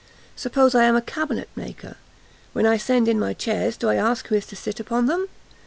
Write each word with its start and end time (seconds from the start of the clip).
Suppose 0.35 0.73
I 0.73 0.85
am 0.85 0.95
a 0.95 1.01
cabinet 1.03 1.47
maker? 1.55 1.95
When 2.53 2.65
I 2.65 2.75
send 2.77 3.07
in 3.07 3.19
my 3.19 3.35
chairs, 3.35 3.77
do 3.77 3.87
I 3.87 3.97
ask 3.97 4.25
who 4.29 4.33
is 4.35 4.47
to 4.47 4.55
sit 4.55 4.79
upon 4.79 5.05
them? 5.05 5.27